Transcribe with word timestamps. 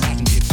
back 0.00 0.18
and 0.18 0.30
get 0.30 0.43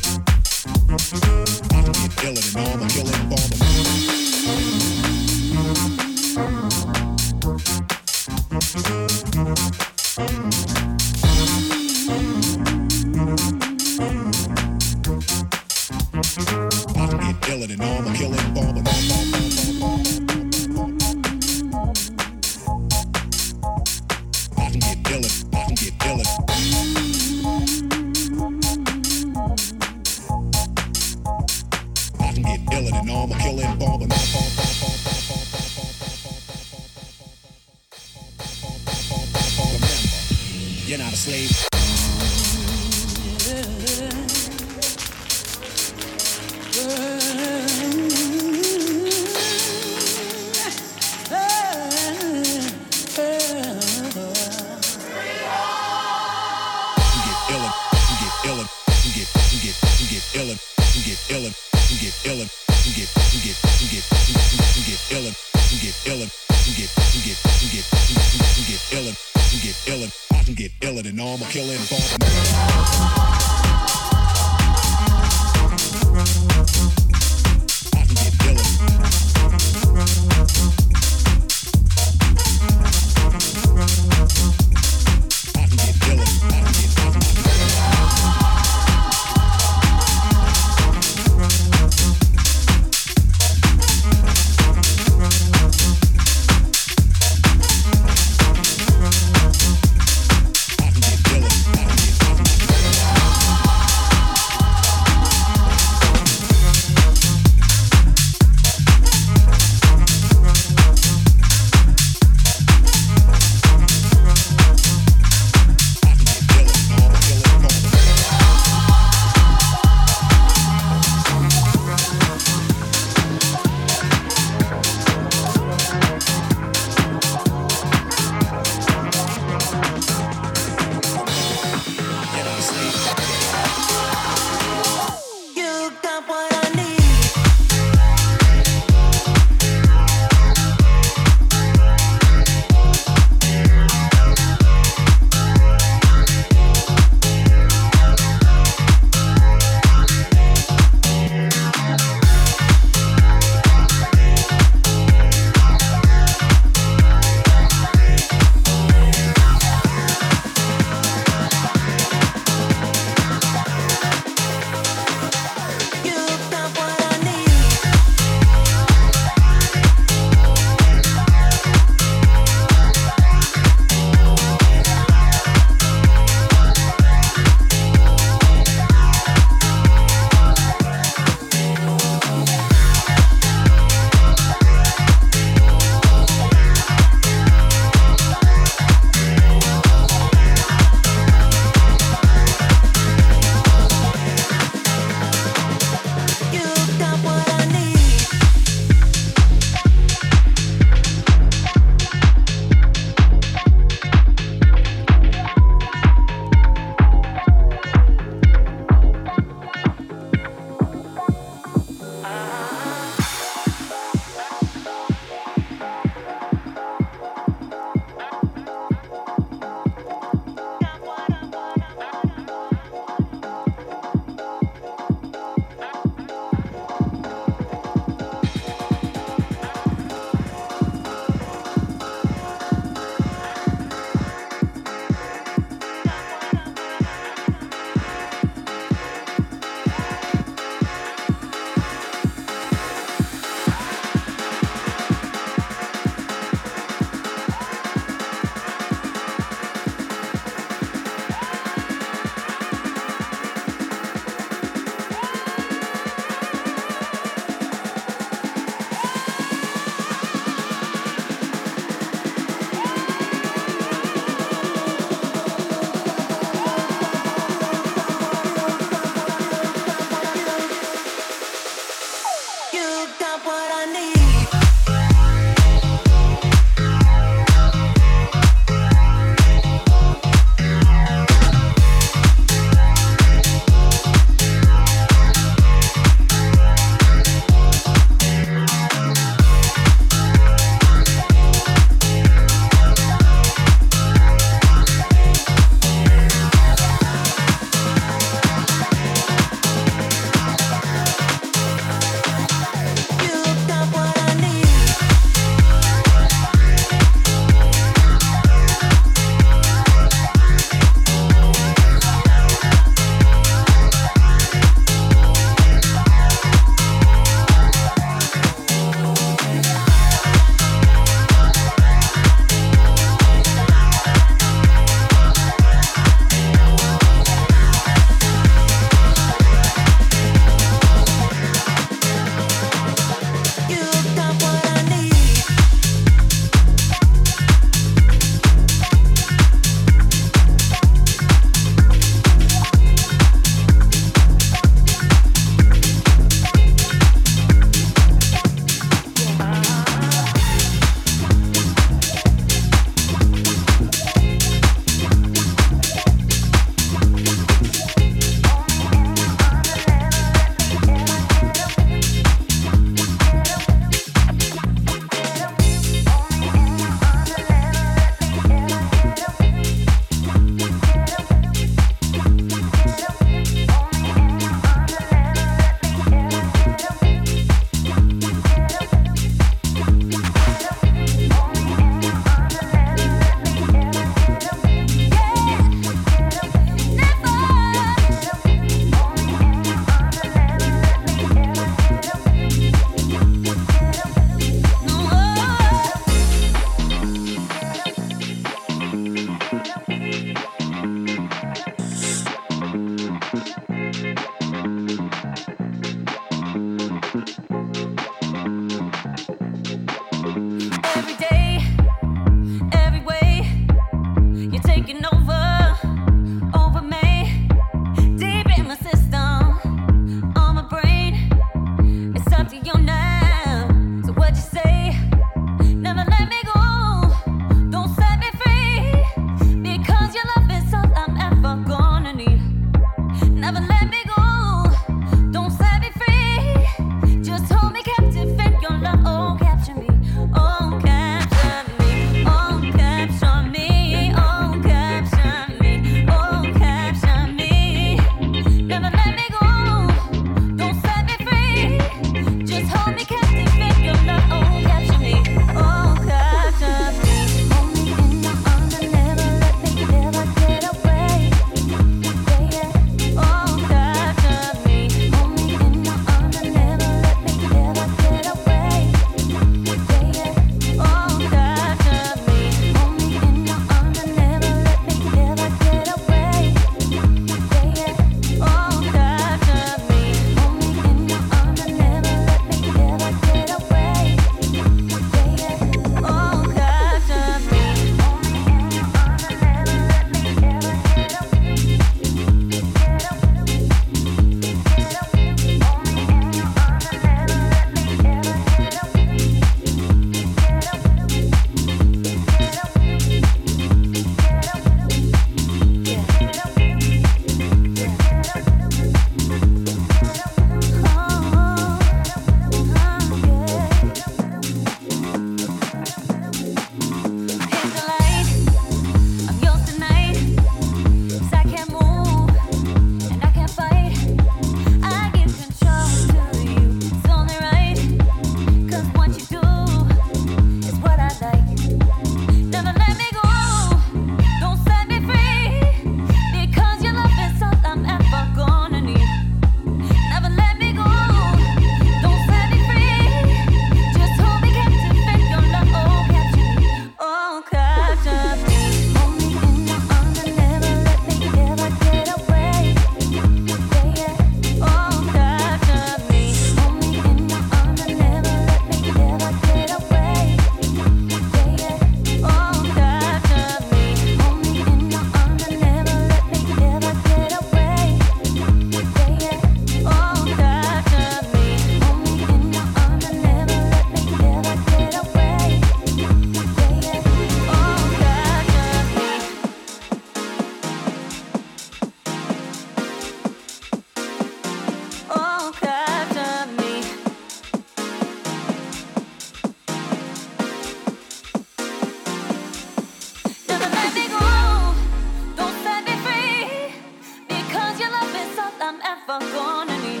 I'm 598.72 598.80
ever 598.82 599.18
gonna 599.32 599.76
need. 599.82 600.00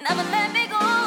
Never 0.00 0.22
let 0.30 0.54
me 0.54 0.68
go. 0.68 0.97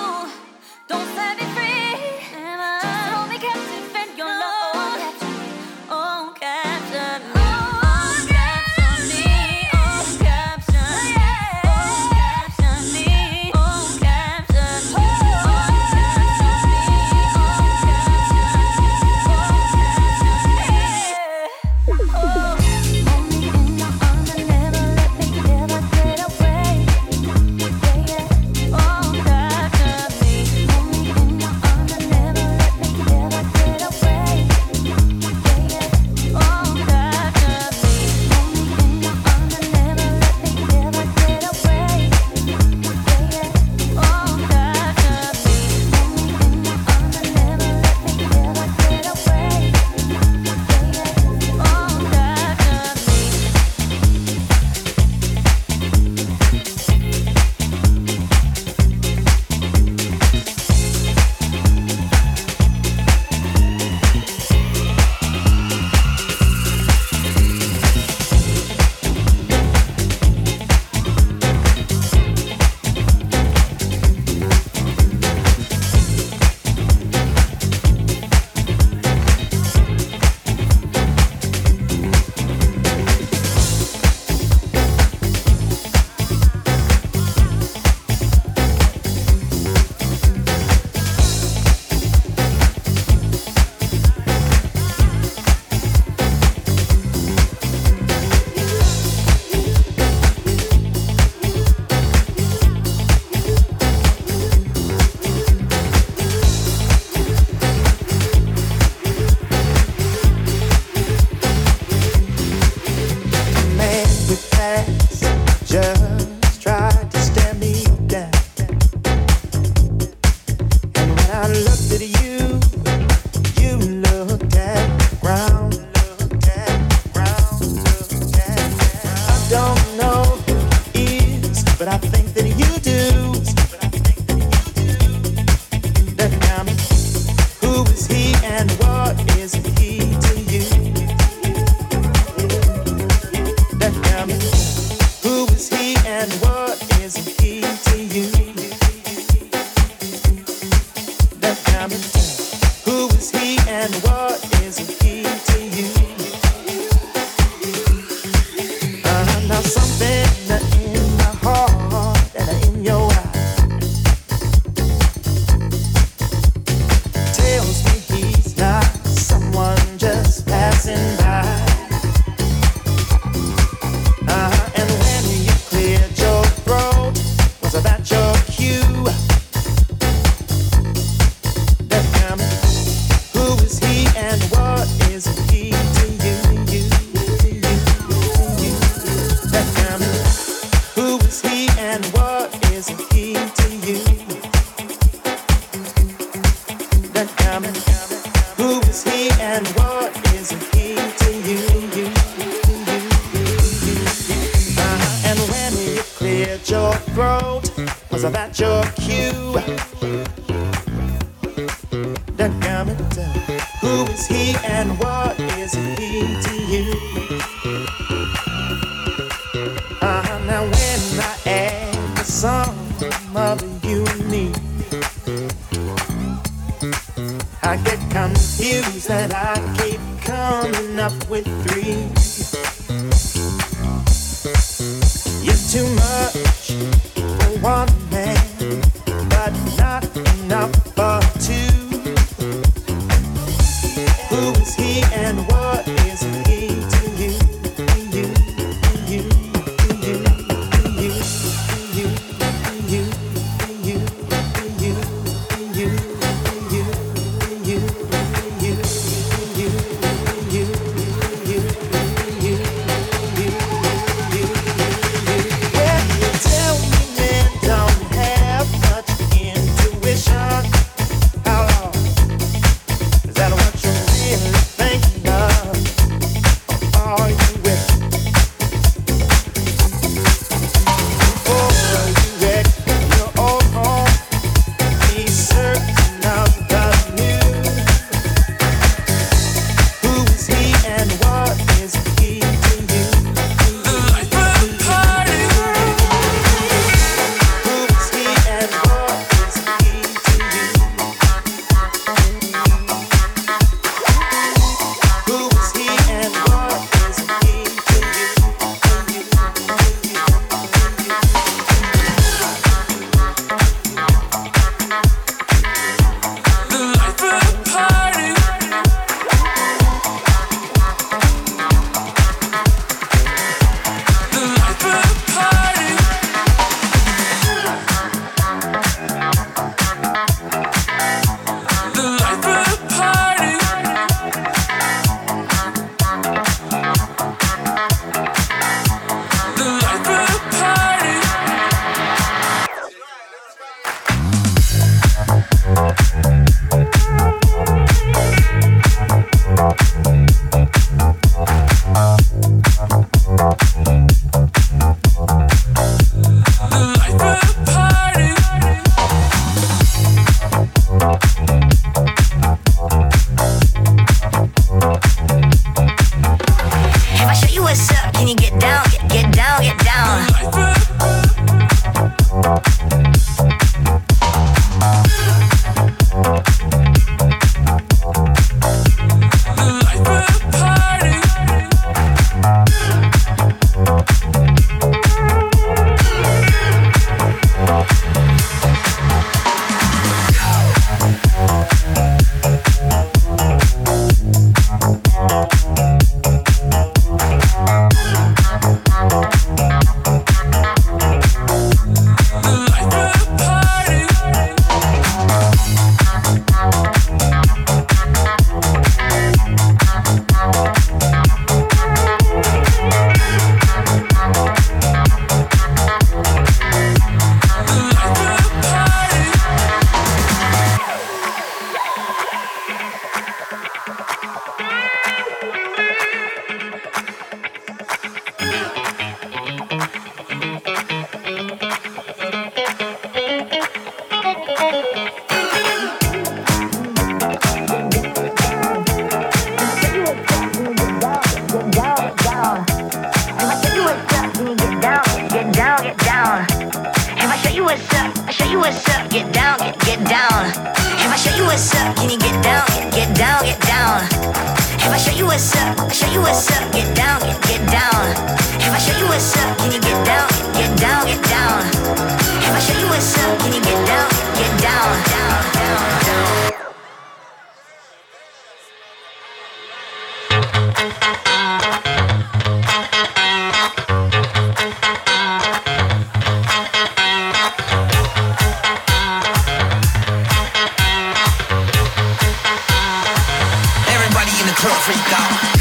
Freaked 484.62 485.12
out. 485.12 485.61